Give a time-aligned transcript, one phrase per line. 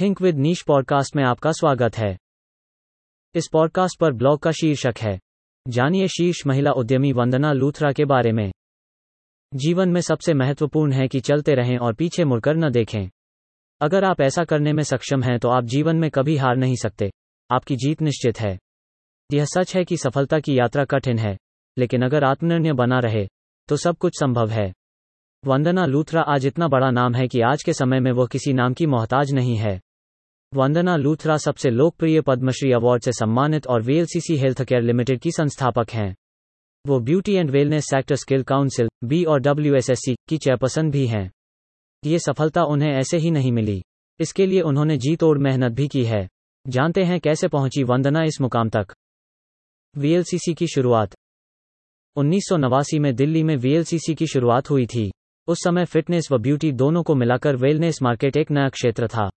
[0.00, 2.16] Think with niche podcast में आपका स्वागत है।
[3.34, 5.18] इस पॉडकास्ट पर ब्लॉग का शीर्षक है,
[5.68, 8.50] जानिए शीर्ष महिला उद्यमी वंदना लूथरा के बारे में।
[9.52, 13.08] जीवन में सबसे महत्वपूर्ण है कि चलते रहें और पीछे मुड़कर न देखें।
[13.80, 17.10] अगर आप ऐसा करने में सक्षम हैं तो आप जीवन में कभी हार नहीं सकते।
[17.50, 18.58] आपकी जीत निश्चित है।
[19.30, 21.36] यह सच है कि सफलता की यात्रा कठिन है,
[21.76, 23.26] लेकिन अगर आत्मनिर्णय बना रहे
[23.68, 24.72] तो सब कुछ संभव है।
[25.44, 28.74] वंदना लूथरा आज इतना बड़ा नाम है कि आज के समय में वह किसी नाम
[28.74, 29.80] की मोहताज नहीं है।
[30.54, 35.90] वंदना लूथरा सबसे लोकप्रिय पद्मश्री अवार्ड से सम्मानित और वीएलसीसी हेल्थ केयर लिमिटेड की संस्थापक
[35.90, 36.14] हैं।
[36.86, 39.74] वो beauty and wellness sector skill council, B और डब्ल्यू
[40.28, 41.30] की चेयरपर्सन भी हैं।
[42.04, 43.82] ये सफलता उन्हें ऐसे ही नहीं मिली।
[44.20, 46.28] इसके लिए उन्होंने जी तोड़ मेहनत भी की है।
[46.68, 48.86] जानते हैं कैसे पहुँची वंदना इस मुकाम तक?
[49.96, 51.14] वीएलसीसी की शुरुआत।
[52.16, 55.10] उन्नीस सौ नवासी में दिल्ली में वीएलसीसी की शुरुआत हुई थी।
[55.46, 59.30] उस समय फिटनेस व ब्यूटी दोनों को मिलाकर वेलनेस मार्केट एक नया क्षेत्र था।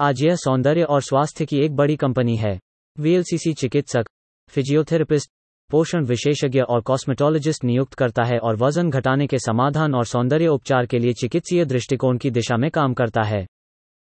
[0.00, 2.60] आज यह सौंदर्य और स्वास्थ्य की एक बड़ी कंपनी है।
[2.98, 4.04] वीएलसीसी चिकित्सक,
[4.48, 5.30] फिजियोथेरेपिस्ट,
[5.70, 10.86] पोषण विशेषज्ञ और कॉस्मेटोलॉजिस्ट नियुक्त करता है और वज़न घटाने के समाधान और सौंदर्य उपचार
[10.86, 13.46] के लिए चिकित्सीय दृष्टिकोण की दिशा में काम करता है।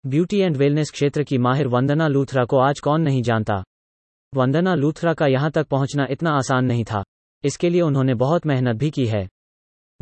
[0.06, 3.64] ब्यूटी एंड वेलनेस क्षेत्र की माहिर वंदना लूथरा को आज कौन नहीं जानता?
[4.36, 7.04] वंदना लूथरा का यहाँ तक पहुँचना इतना आसान नहीं था।
[7.44, 9.28] इसके लिए उन्होंने बहुत मेहनत भी की है।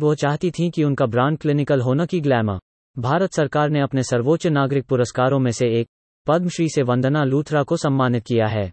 [0.00, 2.58] वो चाहती थीं कि उनका ब्रांड क्लिनिकल होना की ग्लैमर।
[2.98, 5.88] भारत सरकार ने अपने सर्वोच्च नागरिक पुरस्कारों में से एक,
[6.26, 8.72] पद्मश्री से वंदना लूथरा को सम्मानित किया है।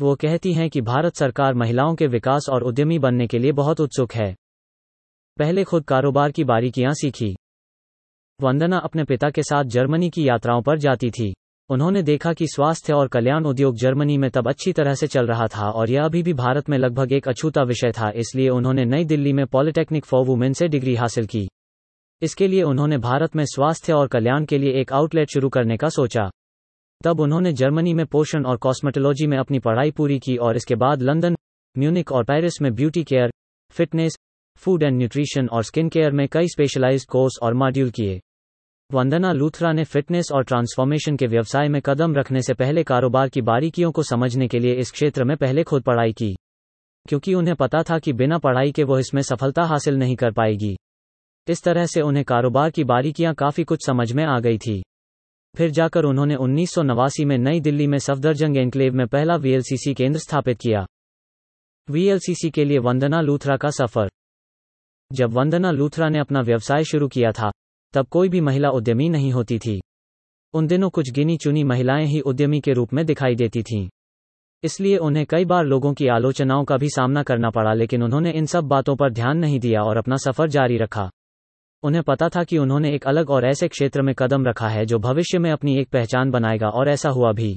[0.00, 3.80] वो कहती हैं कि भारत सरकार महिलाओं के विकास और उद्यमी बनने के लिए बहुत
[3.80, 4.34] उत्सुक है।
[5.38, 7.36] पहले खुद कारोबार की बारीकियाँ सीखी।
[8.40, 11.34] वंदना अपने पिता के साथ जर्मनी की यात्राओं पर जाती थी।
[11.70, 15.46] उन्होंने देखा कि स्वास्थ्य और कल्याण उद्योग जर्मनी में तब अच्छी तरह से चल रहा
[15.46, 19.04] था और यह अभी भी भारत में लगभग एक अछूता विषय था, इसलिए उन्होंने नई
[19.04, 21.48] दिल्ली में पॉलिटेक्निक फॉर वुमेन से डिग्री हासिल की।
[22.22, 25.88] इसके लिए उन्होंने भारत में स्वास्थ्य और कल्याण के लिए एक आउटलेट शुरू करने का
[25.88, 26.28] सोचा।
[27.00, 31.02] तब उन्होंने जर्मनी में पोषण और कॉस्मेटोलॉजी में अपनी पढ़ाई पूरी की और इसके बाद
[31.02, 31.36] लंदन
[31.76, 33.30] म्यूनिक और पेरिस में beauty care,
[33.74, 34.16] fitness,
[34.62, 38.20] food and nutrition और स्किन केयर में कई स्पेशलाइज्ड कोर्स और मॉड्यूल किए।
[38.90, 43.40] वंदना लूथरा ने फिटनेस और ट्रांसफॉर्मेशन के व्यवसाय में कदम रखने से पहले कारोबार की
[43.42, 46.34] बारीकियों को समझने के लिए इस क्षेत्र में पहले खुद पढ़ाई की,
[47.06, 50.76] क्योंकि उन्हें पता था कि बिना पढ़ाई के वो इसमें सफलता हासिल नहीं कर पाएगी।
[51.50, 54.82] इस तरह से उन्हें कारोबार की बारीकियाँ काफ़ी कुछ समझ में आ गई थी।
[55.56, 59.94] फिर जाकर उन्होंने उन्नीस सौ नवासी में नई दिल्ली में सफदरजंग एनक्लेव में पहला वीएलसीसी
[59.94, 60.86] केंद्र स्थापित किया।
[61.90, 64.10] वीएलसीसी के लिए वंदना लूथरा का सफ़र।
[65.12, 67.50] जब वंदना लूथरा ने अपना व्यवसाय शुरू किया था,
[67.92, 69.80] तब कोई भी महिला उद्यमी नहीं होती थी।
[70.54, 73.88] उन दिनों कुछ गिनी चुनी महिलाएँ ही उद्यमी के रूप में दिखाई देती थीं।
[74.62, 78.46] इसलिए उन्हें कई बार लोगों की आलोचनाओं का भी सामना करना पड़ा, लेकिन उन्होंने इन
[78.46, 81.10] सब बातों पर ध्यान नहीं दिया और अपना सफ़र जारी रखा।
[81.82, 84.98] उन्हें पता था कि उन्होंने एक अलग और ऐसे क्षेत्र में कदम रखा है जो
[84.98, 87.54] भविष्य में अपनी एक पहचान बनाएगा और ऐसा हुआ भी।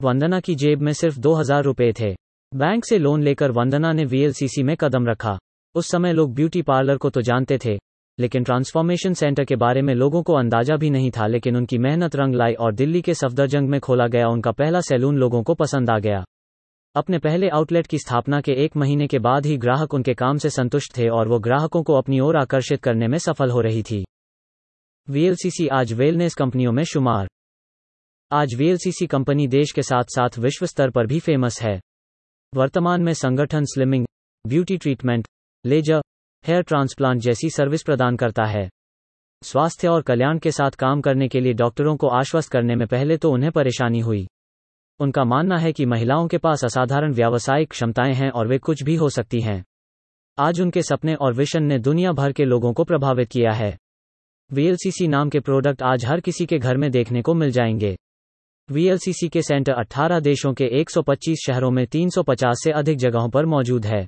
[0.00, 2.14] वंदना की जेब में सिर्फ़ दो हज़ार रुपए थे।
[2.52, 5.36] बैंक से लोन लेकर वंदना ने वीएलसीसी में कदम रखा।
[5.74, 7.76] उस समय लोग ब्यूटी पार्लर को तो जानते थे,
[8.18, 12.16] लेकिन ट्रांसफॉर्मेशन सेंटर के बारे में लोगों को अंदाज़ा भी नहीं था, लेकिन उनकी मेहनत
[12.16, 15.90] रंग लाई और दिल्ली के सफदरजंग में खोला गया उनका पहला सैलून लोगों को पसंद
[15.90, 16.24] आ गया।
[16.94, 20.50] अपने पहले आउटलेट की स्थापना के एक महीने के बाद ही ग्राहक उनके काम से
[20.50, 24.04] संतुष्ट थे और वो ग्राहकों को अपनी ओर आकर्षित करने में सफल हो रही थी।
[25.08, 27.28] वीएलसीसी आज वेलनेस कंपनियों में शुमार।
[28.30, 31.80] आज वीएलसीसी कंपनी देश के साथ साथ विश्व स्तर पर भी फ़ेमस है।
[32.54, 34.06] वर्तमान में संगठन slimming
[34.44, 35.26] beauty treatment
[35.64, 36.02] laser
[36.44, 38.68] hair transplant जैसी सर्विस प्रदान करता है।
[39.42, 43.16] स्वास्थ्य और कल्याण के साथ काम करने के लिए डॉक्टरों को आश्वस्त करने में पहले
[43.16, 44.26] तो उन्हें परेशानी हुई।
[45.00, 48.94] उनका मानना है कि महिलाओं के पास असाधारण व्यावसायिक क्षमताएँ हैं और वे कुछ भी
[48.94, 49.64] हो सकती हैं।
[50.38, 53.78] आज उनके सपने और विशन ने दुनिया भर के लोगों को प्रभावित किया है।
[54.52, 57.96] वीएलसीसी नाम के प्रोडक्ट आज हर किसी के घर में देखने को मिल जाएँगे।
[58.70, 63.86] वीएलसीसी के सेंटर 18 देशों के 125 शहरों में 350 से अधिक जगहों पर मौजूद
[63.86, 64.06] है।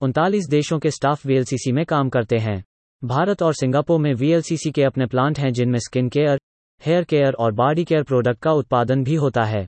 [0.00, 2.64] उनतालीस देशों के स्टाफ वीएलसीसी में काम करते हैं।
[3.04, 6.40] भारत और सिंगापुर में वीएलसीसी के अपने प्लांट हैं जिनमें स्किन केयर,
[6.86, 9.66] हेयर केयर और बॉडी केयर प्रोडक्ट का उत्पादन भी होता है।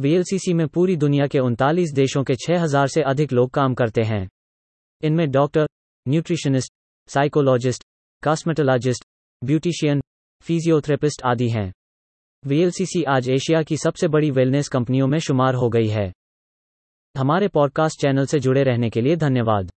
[0.00, 4.28] वीएलसीसी में पूरी दुनिया के उनतालीस देशों के 6000 से अधिक लोग काम करते हैं।
[5.02, 5.66] इनमें doctor,
[6.08, 6.72] nutritionist,
[7.08, 7.84] psychologist,
[8.24, 9.04] cosmetologist,
[9.44, 10.00] beautician,
[10.42, 11.72] physiotherapist आदि हैं।
[12.46, 16.12] वीएलसीसी आज एशिया की सबसे बड़ी वेलनेस कंपनियों में शुमार हो गई है।
[17.16, 19.70] हमारे पॉडकास्ट चैनल से जुड़े रहने के लिए धन्यवाद।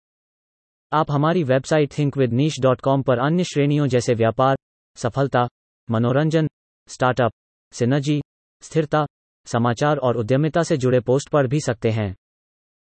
[0.93, 4.57] आप हमारी वेबसाइट thinkWithNiche.com पर अन्य श्रेणियों जैसे व्यापार,
[4.95, 5.47] सफलता,
[5.91, 6.47] मनोरंजन,
[6.87, 7.31] स्टार्टअप,
[7.73, 8.21] सिनर्जी,
[8.61, 9.05] स्थिरता
[9.51, 12.15] समाचार और उद्यमिता से जुड़े पोस्ट पढ़ भी सकते हैं।